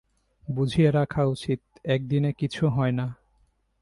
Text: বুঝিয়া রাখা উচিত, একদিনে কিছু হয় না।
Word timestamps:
বুঝিয়া 0.47 0.91
রাখা 0.91 1.23
উচিত, 1.25 1.59
একদিনে 1.85 2.31
কিছু 2.33 2.63
হয় 2.67 2.91
না। 2.91 3.05